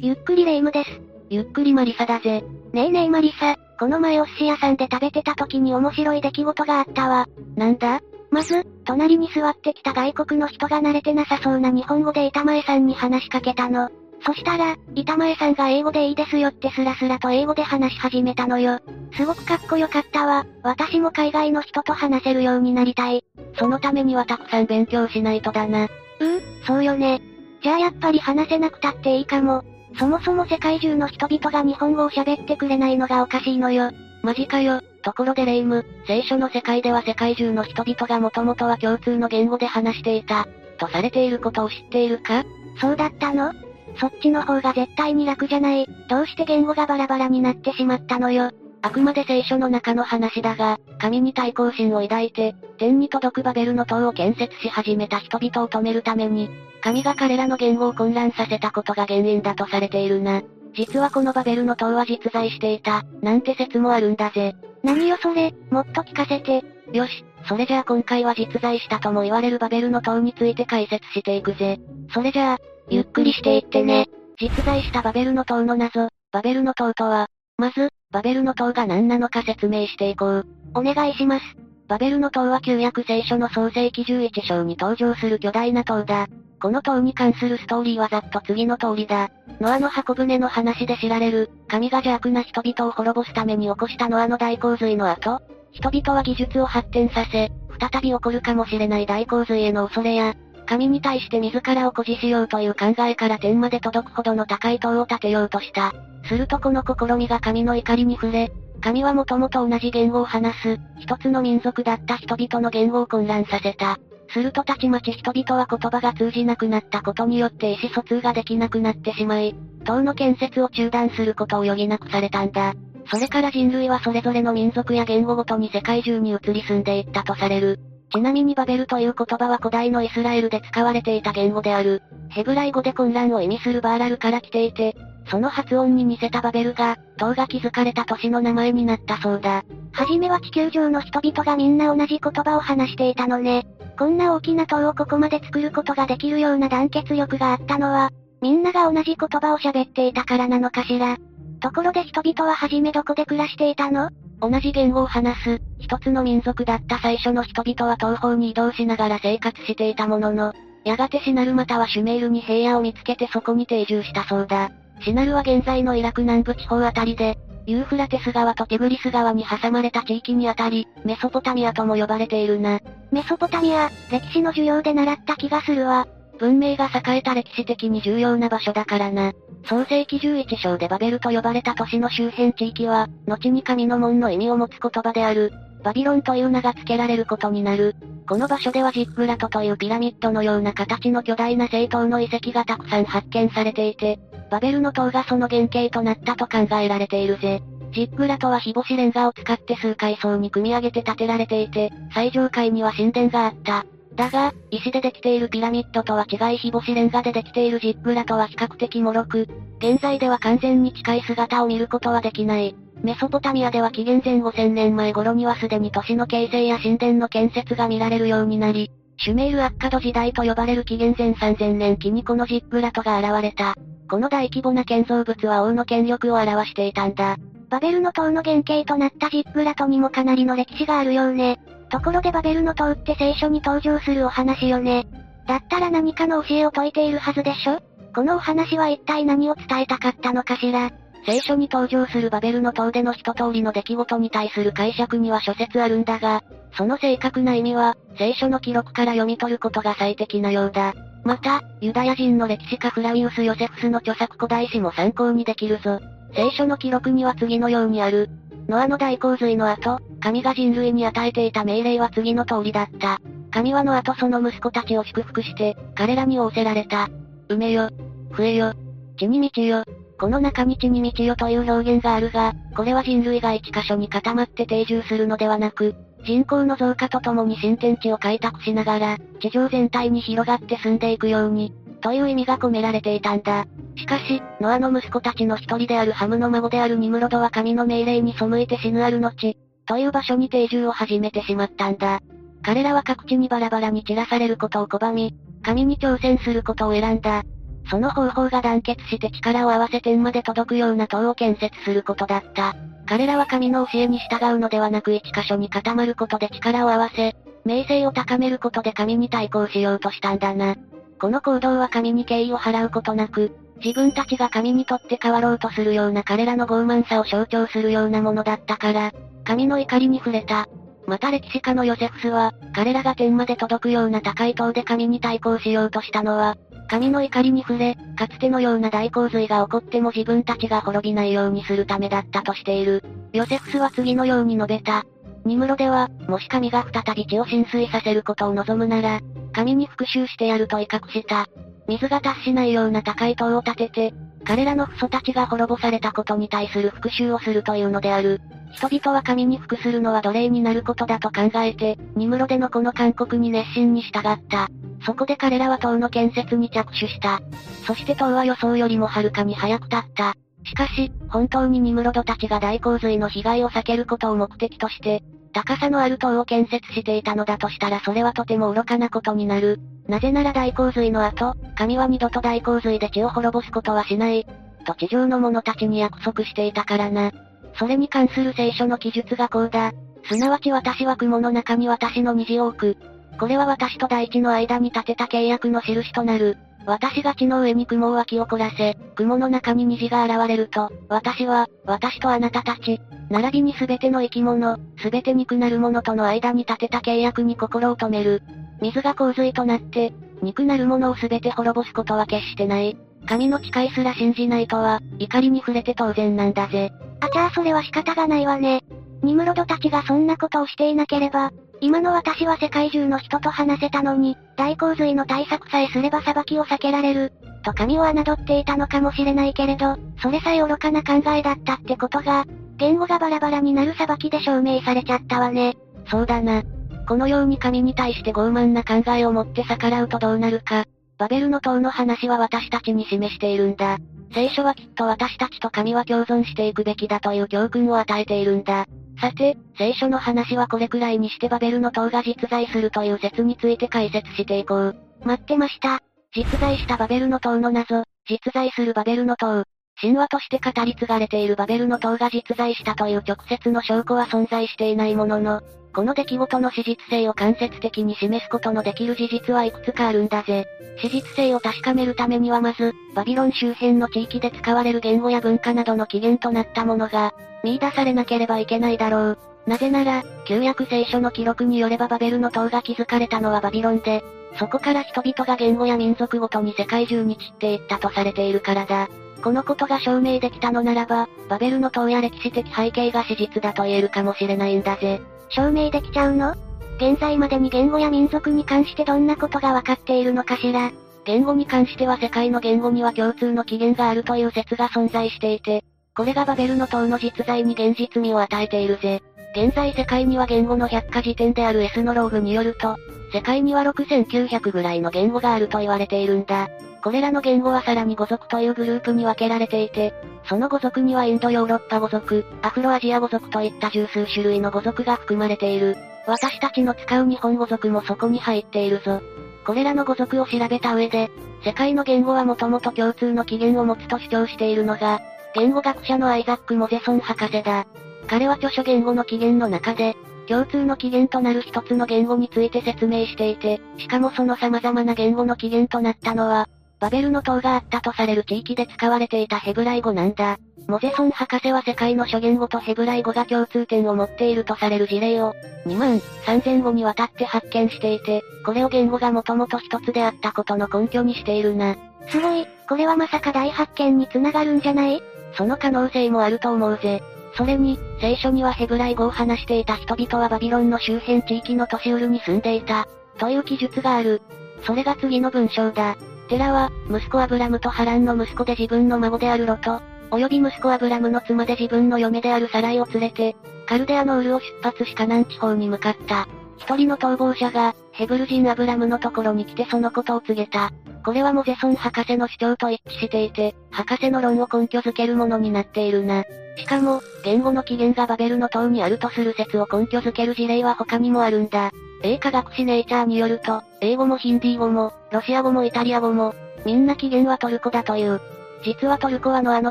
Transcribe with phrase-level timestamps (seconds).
[0.00, 1.00] ゆっくりレ夢ムです。
[1.30, 2.42] ゆっくりマリサだぜ。
[2.72, 7.26] ねえねえマリサ、この前お寿司屋さんで食べてた時に面白い出来事があったわ。
[7.56, 8.00] なんだ？
[8.30, 13.90] まず、隣に座ってきた外国の人が慣れてなさそうな日本語で板前さんに話しかけたの。
[14.24, 18.78] そしたら、板前さんが英語でいいですよってスラスラと英語で話し始めたのよ。
[19.14, 20.46] すごくかっこよかったわ。
[20.62, 23.24] 私も海外の人と話せるようになりたい。
[23.58, 25.84] そのためにはたくさん勉強しないとだな。
[25.84, 27.20] うー、そうよね。
[27.62, 29.64] じゃあやっぱり話せなくたっていいかも。
[29.98, 33.90] そもそも世界中の人々が日本語を喋ってくれないのがおかしいのよ。
[34.22, 34.80] マジかよ。
[35.02, 40.46] ところでレイム、聖書の世界では世界中の人々がもともとは共通の言語で話していた、
[40.78, 42.44] とされていることを知っているか？
[42.80, 43.52] そうだったの？
[43.98, 45.86] そっちの方が絶対に楽じゃない。
[46.08, 48.50] どうして言語がバラバラになってしまったのよ。
[48.82, 56.50] あくまで聖書の中の話だが、神に対抗心を抱いて、天に届くバベルの塔を建設し始めた人々を止めるために、
[56.82, 60.42] 神が彼らの言語を混乱させたことが原因だとされているな。
[60.74, 64.56] 実はこのバベルの塔は実在していた、なんて説もあるんだぜ。
[64.82, 66.64] 何よそれ、もっと聞かせて。
[66.92, 71.78] よし、それじゃあ今回は実在したとも言われるバベルの塔について解説していくぜ。
[72.12, 72.58] それじゃあ、
[72.90, 74.08] ゆっくりしていってね。
[74.40, 77.28] 実在したバベルの塔の謎、バベルの塔とは、
[77.62, 80.46] まず、バベルの塔が何なのか説明していこう。
[80.74, 81.44] お願いします。
[81.86, 86.26] バベルの塔は旧約聖書の創世記11章に登場する巨大な塔だ。
[86.60, 89.30] この塔に関するストーリーはざっと次の通りだ。
[89.60, 100.34] ノアの箱舟の話で知られる、神が邪悪な人々を滅ぼすために起こしたノアの大洪水の後、人々は技術を発展させ、再び起こるかもしれない大洪水への恐れや、
[100.72, 105.92] 神に対して自らを誇示しようという考えから天まで届くほどの高い塔を建てようとした。
[106.24, 113.98] するとこの試みが神の怒りに触れ、神はもともと同じ言語を話す、一つの民族だった人々の言語を混乱させた。
[114.30, 122.72] するとたちまち人々は言葉が通じなくなったことによって意思疎通ができなくなってしまい、塔の建設を中断することを余儀なくされたんだ。
[123.10, 127.78] それから人類はそれぞれの民族や言語ごとに世界中に移り住んでいったとされる。
[128.12, 132.02] ちなみにバベルという言葉は古代のイスラエルで使われていた言語である。
[132.28, 134.94] ヘブライ語で混乱を意味するバーラルから来ていて、
[135.30, 139.64] その発音に似せたバベルが、塔が築かれた都市の名前になったそうだ。
[139.92, 143.66] はじめは地球上の人々がみんな同じ言葉を話していたのね。
[143.98, 148.10] こんな大きな塔をここまで作ることができるような団結力があったのは、
[148.42, 151.16] みんなが同じ言葉を喋っていたからなのかしら。
[151.62, 154.10] ところで人々ははじめどこで暮らしていたの？
[154.40, 160.52] 同じ言語を話す、一つの民族だった最初の人々は東方に移動しながら生活していたものの、
[160.84, 164.72] やがてシナルまたはシュメールに平野を見つけてそこに定住したそうだ。
[165.02, 172.80] シナルは現在のイラク南部地方あたりで、ユーフラテス川とティグリス川に挟まれた地域にあたり、メソポタミアとも呼ばれているな。
[173.12, 176.08] メソポタミア、歴史の授業で習った気がするわ。
[176.42, 179.32] 文明が栄えた歴史的に重要な場所だからな。
[179.64, 185.52] 創世紀11章でバベルと呼ばれた都市の周辺地域は、後に神の門の意味を持つ言葉である、
[185.84, 187.94] バビロンという名が付けられることになる。
[188.28, 194.18] この場所ではジッグラトというピラミッドのような形の巨大な聖塔の遺跡がたくさん発見されていて、
[194.50, 197.62] バベルの塔がその原型となったと考えられているぜ。
[197.92, 203.86] ジッグラトは日干しレンガを使って数階層に組み上げて建てられていて、最上階には神殿があった。
[204.14, 212.74] だが、石でできているピラミッドとは違い日干しレンガでできているジッグラトは比較的脆く、現在では完全に近い姿を見ることはできない。
[213.02, 223.74] メソポタミアでは紀元前5000年前頃にはすでに都市の形成や神殿の建設が見られるようになり、シュメールアッカド時代と呼ばれる紀元前3000年期にこのジッグラトが現れた。
[224.08, 227.36] この大規模な建造物は王の権力を表していたんだ。
[227.70, 231.58] バベルの塔の原型となったジッグラトにもかなりの歴史があるようね。
[231.92, 235.06] ところでバベルの塔って聖書に登場するお話よね。
[235.46, 237.80] だったら何かの教えを説いているはずでしょ？
[238.14, 240.90] このお話は一体何を伝えたかったのかしら？
[241.26, 246.42] 聖書に登場するバベルの塔での一通りの出来事に対する解釈には諸説あるんだが、
[246.78, 250.94] その正確な意味は、聖書の記録から読み取ることが最適なようだ。
[251.24, 256.00] また、ユダヤ人の歴史家フラウィウス・ヨセフスの著作古代史も参考にできるぞ。
[256.34, 258.30] 聖書の記録には次のようにある。
[258.66, 263.20] ノアの大洪水の後、神が人類に与えていた命令は次の通りだった。
[263.50, 267.10] 神はノアとその息子たちを祝福して、彼らに仰せられた。
[267.48, 267.90] 埋めよ。
[268.36, 268.72] 増えよ。
[269.18, 269.84] 地に道よ。
[270.18, 283.66] この中に地に道よという表現があるが、これは人類が一箇所に固まって定住するのではなく、人口の増加とともに新天地を開拓しながら、地上全体に広がって住んでいくように、という意味が込められていたんだ。
[283.96, 289.56] しかし、ノアの息子たちの一人であるハムの孫であるニムロドは神の命令に背いて死ぬある後、
[289.86, 292.20] という場所に定住を始めてしまったんだ。
[292.62, 297.42] 彼らは各地にバラバラに散らされることを拒み、神に挑戦することを選んだ。
[297.90, 302.74] その方法が団結して力を合わせ天まで届くような塔を建設することだった。
[303.06, 307.34] 彼らは神の教えに従うのではなく一箇所に固まることで力を合わせ、
[307.64, 310.76] 名声を高めることで神に対抗しようとしたんだな。
[311.20, 319.12] この行動は神に敬意を払うことなく、自分たちが神にとって変わろうとするような彼らの傲慢さを象徴するようなものだったから、
[319.44, 320.68] 神の怒りに触れた。
[321.06, 326.56] また歴史家のヨセフスは、彼らが天まで届くような高い塔で神に対抗しようとしたのは、
[326.88, 333.02] 神の怒りに触れ、かつてのような大洪水が起こっても自分たちが滅びないようにするためだったとしている。
[333.32, 335.04] ヨセフスは次のように述べた。
[335.44, 339.20] ニムロでは、もし神が再び地を浸水させることを望むなら、
[339.52, 341.46] 神に復讐してやると威嚇した。
[341.88, 348.40] 水が達しないような高い塔を建てて、彼らの父祖たちが滅ぼされたことに対する復讐をするというのである。
[348.72, 354.68] 人々は神に服するのは奴隷になることだと考えて、ニムロでのこの勧告に熱心に従った。
[355.04, 357.40] そこで彼らは塔の建設に着手した。
[357.86, 360.34] そして塔は予想よりもはるかに早く立った。
[360.64, 365.22] しかし、本当にニムロドたちが大洪水の被害を避けることを目的として、
[365.52, 369.80] 高さのある塔を建設していたのだとしたらそれはとても愚かなことになる。
[370.08, 374.46] なぜなら大洪水の後、神は二度と大洪水で地を滅ぼすことはしない。
[374.86, 377.32] と地上の者たちに約束していたからな。
[377.74, 379.92] それに関する聖書の記述がこうだ。
[380.24, 382.96] すなわち私は雲の中に私の虹を置く。
[383.38, 386.58] これは私と大地の間に立てた契約の印となる。
[386.86, 398.42] 私が地の上に雲を湧き起こらせ、雲の中に虹が現れると、私は、私とあなたたち、並びに全ての生き物、全て肉なる者との間に立てた契約に心を止める。
[398.80, 402.96] 水が洪水となって、肉なる者を全て滅ぼすことは決してない。
[403.26, 406.92] 神の誓いすら信じないとは、怒りに触れて当然なんだぜ。
[407.22, 408.82] あちゃあそれは仕方がないわね。
[409.22, 417.32] ニムロドたちがそんなことをしていなければ、今の私は世界中の人と話せたのに、大洪水の対策さえすれば裁きを避けられる、
[417.62, 422.44] と神を侮っていたのかもしれないけれど、それさえ愚かな考えだったってことが、
[422.76, 425.76] 言語がバラバラになる裁きで証明されちゃったわね。
[426.10, 426.64] そうだな。
[427.06, 430.86] このように神に対して傲慢な考えを持って逆らうとどうなるか。
[431.22, 433.98] バベルの塔の話は私たちに示しているんだ。
[434.34, 438.86] 聖書はきっと私たちと神は共存していくべきだという教訓を与えているんだ。
[439.20, 444.96] さて、聖書の話はこれくらいにしてバベルの塔が実在するという説について解説していこう。
[445.22, 446.00] 待ってました。
[446.34, 449.62] 実在したバベルの塔の謎、実在するバベルの塔。
[450.00, 455.62] 神話として語り継がれているバベルの塔が実在したという直接の証拠は存在していないものの、
[455.94, 460.66] この出来事の史実性を間接的に示すことのできる事実はいくつかあるんだぜ。
[460.98, 469.38] 史実性を確かめるためにはまず、バビロン周辺の地域で使われる言語や文化などの起源となったものが、見出されなければいけないだろう。
[469.66, 474.24] なぜなら、旧約聖書の記録によればバベルの塔が築かれたのはバビロンで、
[474.58, 479.08] そこから人々が言語や民族ごとに世界中に散っていったとされているからだ。
[479.42, 485.20] このことが証明できたのならば、バベルの塔や歴史的背景が史実だと言えるかもしれないんだぜ。
[485.48, 486.54] 証明できちゃうの？
[486.96, 490.92] 現在までに言語や民族に関してどんなことがわかっているのかしら？
[491.24, 495.84] 言語に関しては世界の言語には共通の起源があるという説が存在していて、
[496.16, 499.22] これがバベルの塔の実在に現実味を与えているぜ。
[499.54, 502.96] 現在世界には言語の百科事典であるエスノローグによると、
[503.32, 506.68] 世界には6900ぐらいの言語があると言われているんだ。
[507.02, 510.14] これらの言語はさらに語族というグループに分けられていて、
[510.48, 515.96] その語族にはインドヨーロッパ語族、アフロアジア語族といった十数種類の語族が含まれている。
[516.26, 519.20] 私たちの使う日本語族もそこに入っているぞ。
[519.66, 521.30] これらの語族を調べた上で、
[521.64, 525.20] 世界の言語はもともと共通の起源を持つと主張しているのが、
[525.54, 527.86] 言語学者のアイザック・モゼソン博士だ。
[528.28, 530.16] 彼は著書言語の起源の中で、
[530.48, 536.68] 共通の起源となる一つの言語について説明していて、しかもその様々な言語の起源となったのは、
[537.02, 540.58] バベルの塔があったとされる地域で使われていたヘブライ語なんだ。
[540.86, 545.52] モゼソン博士は世界の諸言語とヘブライ語が共通点を持っているとされる事例を、
[545.84, 551.96] 2万3000語にわたって発見していて、これを言語がもともと一つであったことの根拠にしているな。
[552.28, 555.20] すごい、これはまさか大発見につながるんじゃない？
[555.56, 557.20] その可能性もあると思うぜ。
[557.56, 564.40] それに、聖書にはヘブライ語を話していた人々はバビロンの周辺地域の都市ウルに住んでいた、という記述がある。
[564.86, 566.16] それが次の文章だ。
[566.48, 573.54] テラは、息子アブラムとハランの息子で自分の孫であるロト、及び息子アブラムの妻で自分の嫁であるサライを連れて、
[573.86, 576.48] カルデアのウルを出発しカナン地方に向かった。
[576.78, 580.90] 一人の逃亡者が、ヘブル人アブラムのところに来てそのことを告げた。
[581.24, 586.44] これはモゼソン博士の主張と一致していて、博士の論を根拠づけるものになっているな。
[586.76, 591.92] しかも、言語の起源がバベルの塔にあるとする説を根拠づける事例は他にもあるんだ。
[592.22, 598.40] 英科学史ネイチャーによると、英語もヒンディー語も、ロシア語もイタリア語も、みんな起源はトルコだという。
[598.84, 599.90] 実はトルコはノアの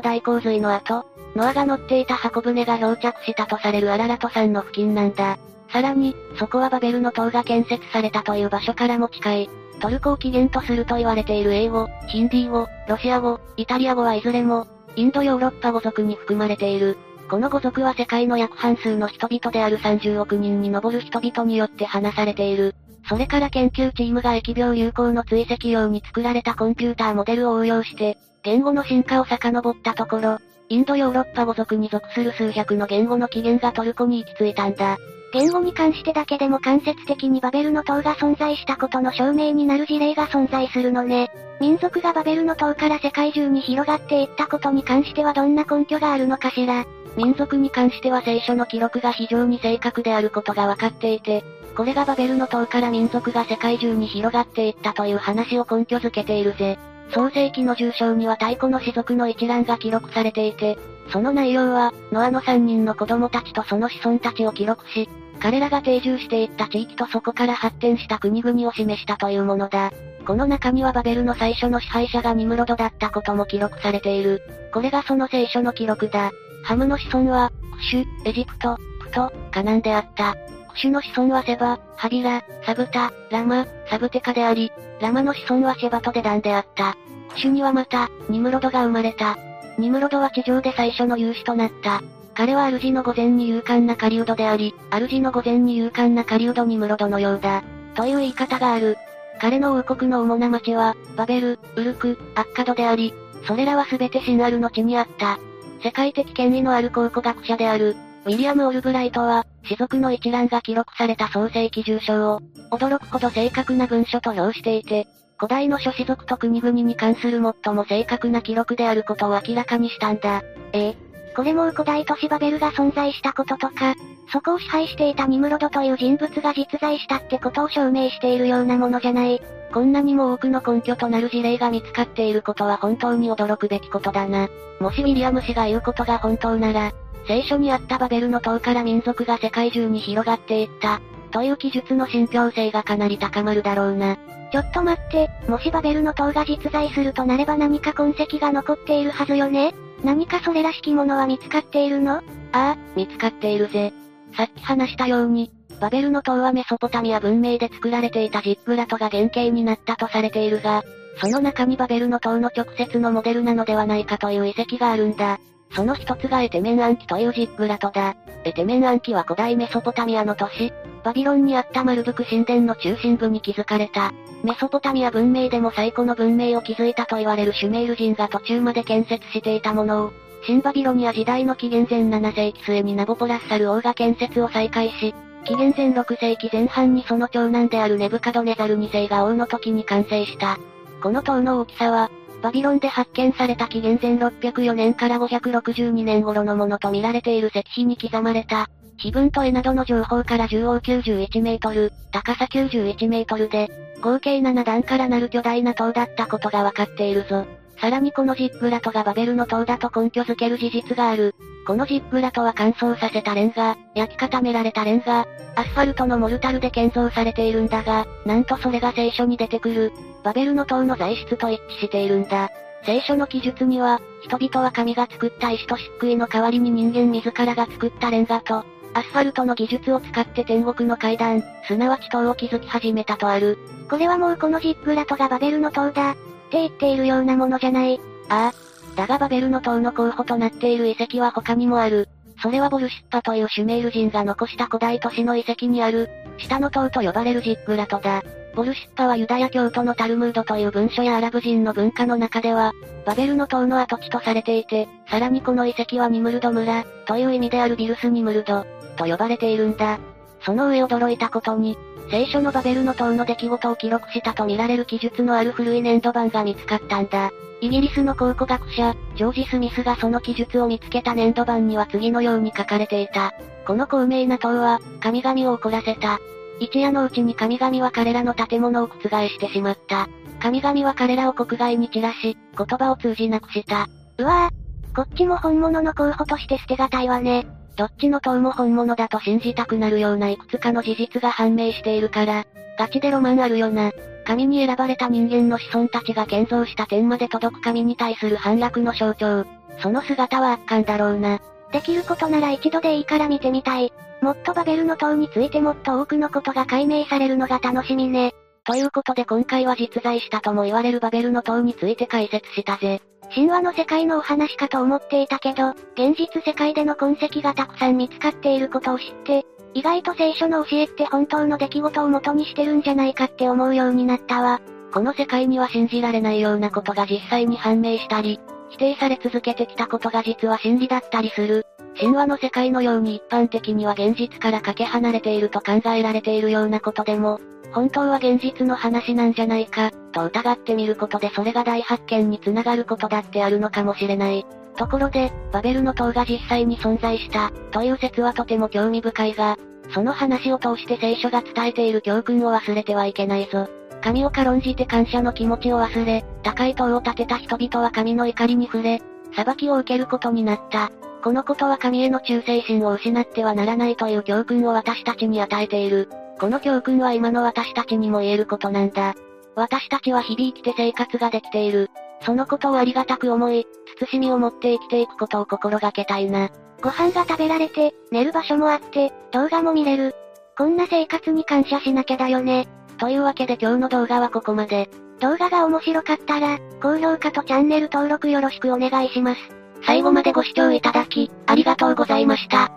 [0.00, 5.38] 大洪水の後、ノアが乗っていた箱舟が漂着したとされるアララト山の付近なんだ。
[5.70, 9.50] さらに、そこはバベルの塔が建設されたという場所からも近い。
[9.80, 16.98] トルコを起源とすると言われている英語、ヒンディー語、ロシア語、イタリア語はいずれも、インドヨーロッパ語族に含まれている。
[17.32, 22.74] この語族は世界の約半数の人々である30億人に上る人々によって話されている。
[23.08, 34.98] それから研究チームが疫病流行の追跡用に作られたコンピューターモデルを応用して、言語の進化を遡ったところ、インドヨーロッパ語族に属する数百の言語の起源がトルコに行き着いたんだ。
[35.32, 41.30] 言語に関してだけでも間接的にバベルの塔が存在したことの証明になる事例が存在するのね。
[41.62, 46.84] 民族がバベルの塔から世界中に広がっていったことに関してはどんな根拠があるのかしら。
[47.16, 51.44] 民族に関しては聖書の記録が非常に正確であることが分かっていて、
[51.76, 56.78] これがバベルの塔から民族が世界中に広がっていったという話を根拠づけているぜ。
[57.14, 60.78] 創世記の重章には太古の氏族の一覧が記録されていて、
[61.10, 65.08] その内容は、ノアの3人の子供たちとその子孫たちを記録し、
[65.40, 69.92] 彼らが定住していった地域とそこから発展した国々を示したというものだ。
[70.26, 74.40] この中にはバベルの最初の支配者がニムロドだったことも記録されている。
[74.72, 76.30] これがその聖書の記録だ。
[76.62, 80.34] ハムの子孫は、クシュ、エジプト、プト、カナンであった。
[80.70, 86.96] クシュの子孫はセバ、ハビラ、サブタ、ラマ、サブテカであり、ラマの子孫はシェバトデダンであった。
[87.30, 89.36] クシュにはまた、ニムロドが生まれた。
[89.78, 92.02] ニムロドは地上で最初の勇士となった。
[92.34, 97.62] 彼は主の御前に勇敢な狩人であり、主の御前に勇敢な狩人ニムロドのようだ。
[97.94, 98.96] という言い方がある。
[99.40, 103.12] 彼の王国の主な町は、バベル、ウルク、アッカドであり、
[103.46, 105.38] それらは全てシンアルの地にあった。
[105.82, 115.08] 世界的権威のある考古学者である、ウィリアム・オルブライトは、士族の一覧が記録された創世記住所を、驚くほど正確な文書と評していて、
[115.38, 120.42] 古代の諸氏族と国々に関する最も正確な記録であることを明らかにしたんだ。
[120.72, 121.11] ええ。
[121.34, 123.94] これも古代都市バベルが存在したこととか、
[124.32, 129.40] そこを支配していたニムロドという人物が実在したってことを証明しているようなものじゃない。
[129.72, 129.92] こん。
[129.92, 134.48] なにも多くの根拠となる事例が見つかっていることは本当に驚くべきことだな。
[134.80, 136.92] もしウィリアム氏が言うことが本当なら、
[137.26, 144.16] 聖書にあったバベルの塔から民族が世界中に広がっていった、という記述の信憑性がかなり高まるだろうな。
[144.52, 149.74] ちょっと待って、もしバベルの塔が実在するとなれば何か痕跡が残っているはずよね？
[150.04, 152.16] 何かそれらしきものは見つかっているの？
[152.16, 153.94] ああ、見つかっているぜ。
[154.36, 160.82] さっき話したように、バベルの塔はメソポタミア文明で作られていたジップラトが原型になったとされているが、
[161.20, 165.40] その中にバベルの塔の直接のモデルなのではないかという遺跡があるんだ。
[165.74, 168.14] その一つがエテメン暗記というジップラトだ。
[168.44, 174.12] エテメン暗記は古代メソポタミアの都市、バビロンにあったマルブク神殿の中心部に築かれた。
[174.42, 180.12] メソポタミア文明でも最古の文明を築いたと言われるシュメール人が途中まで建設していたものを、
[180.44, 185.14] 新バビロニア時代の紀元前7世紀末にナボポラッサル王が建設を再開し、
[185.44, 190.58] 紀元前6世紀前半にその長男であるネブカドネザル2世が王の時に完成した。
[191.02, 192.10] この塔の大きさは、
[192.42, 198.68] バビロンで発見された紀元前604年から562年頃のものと見られている石碑に刻まれた、
[198.98, 203.70] 碑文と絵などの情報から重王91メートル、高さ91メートルで、
[204.02, 207.46] 合計7段からなる巨大な塔だったことがわかっているぞ。
[207.80, 211.34] さらにこのジップラトがバベルの塔だと根拠づける事実がある。
[211.64, 219.92] このジップラトは乾燥させたレンガ、焼き固められたレンガ、アスファルトのモルタルで建造されているんだが、なんとそれが聖書に出てくる、
[220.24, 222.50] バベルの塔の材質と一致しているんだ。
[222.84, 228.64] 聖書の記述には、人々は神が作った石と漆喰の代わりに人間自らが作ったレンガと、
[228.94, 233.56] アスファルトの技術を使って天国の階段、すなわち塔を築き始めたとある。
[233.88, 236.14] これはもうこのジップラトがバベルの塔だ、っ
[236.50, 238.00] て言っているようなものじゃない。
[238.28, 238.71] ああ。
[238.96, 242.08] だがバベルの塔の候補となっている遺跡は他にもある。
[242.42, 246.08] それはボルシッパというシュメール人が残した古代都市の遺跡にある、
[246.38, 248.22] 下の塔と呼ばれるジップラトだ。
[248.54, 252.72] ボルシッパはユダヤ教徒のタルムードという文書やアラブ人の文化の中では、
[253.06, 259.98] バベルの塔の跡地とされていて、さらにこの遺跡はニムルド村、という意味であるビルスニムルド、と呼ばれているんだ。
[260.44, 261.78] その上驚いたことに、
[262.12, 267.30] 聖書のバベルの塔の出来事を記録したとみられる記述のある古い粘土板が見つかったんだ。
[267.62, 273.32] イギリスの考古学者、ジョージ・スミスがその記述を見つけた粘土板には次のように書かれていた。
[273.66, 276.18] この高名な塔は、神々を怒らせた。
[276.60, 280.06] 一夜のうちに神々は彼らの建物を覆してしまった。
[280.38, 283.86] 神々は彼らを国外に散らし、言葉を通じなくした。
[284.18, 287.46] うわぁ、こっちも本物の候補として捨てがたいわね。
[287.76, 292.44] どっちの塔も本物だと信じたくなるようないくつかの事実が判明しているから、
[292.78, 293.92] ガチでロマンあるよな。
[294.24, 299.44] 神に選ばれた人間の子孫たちが建造した天まで届く神に対する反落の象徴。
[299.80, 301.40] その姿は圧巻だろうな。
[301.72, 303.92] できることなら一度でいいから見てみたい。
[304.20, 308.34] もっとバベルの塔についてもっと多くのことが解明されるのが楽しみね。
[308.64, 313.00] ということで今回は実在したとも言われるバベルの塔について解説したぜ。
[313.34, 324.60] 神話の世界のお話かと思っていたけど、現実世界での痕跡がたくさん見つかっていることを知って、意外と聖書の教えって本当の出来事を元にしてるんじゃないかって思うようになったわ。
[324.92, 331.64] この世界には信じられないようなことが実際に判明したり、否定され続けてきたことが実は真理だったりする。
[331.98, 337.40] 神話の世界のように一般的には現実からかけ離れていると考えられているようなことでも、
[337.72, 344.46] 本当は現実の話なんじゃないか、と疑ってみることでそれが大発見につながることだってあるのかもしれない。
[344.76, 349.58] ところで、バベルの塔が実際に存在した、という説はとても興味深いが、
[349.94, 353.68] その話を通して聖書が伝えている教訓を忘れてはいけないぞ。
[354.02, 359.00] 神を軽んじて感謝の気持ちを忘れ、高い塔を建てた人々は神の怒りに触れ、
[359.34, 360.90] 裁きを受けることになった。
[361.22, 366.08] このことは神への忠誠心を失ってはならないという教訓を私たちに与えている。
[366.42, 369.14] この教訓は今の私たちにも言えることなんだ。
[369.54, 371.88] 私たちは日々生きて生活ができている。
[372.26, 373.64] そのことをありがたく思い、
[374.00, 376.50] 慎みを持って生きていくことを心がけたいな。
[376.82, 380.16] ご飯が食べられて、寝る場所もあって、動画も見れる。
[380.58, 382.66] こんな生活に感謝しなきゃだよね。
[382.98, 384.90] というわけで今日の動画はここまで。
[385.20, 389.40] 動画が面白かったら、高評価とチャンネル登録よろしくお願いします。
[389.86, 392.72] 最後までご視聴いただき、ありがとうございました。